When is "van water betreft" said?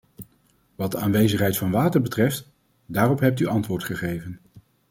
1.57-2.49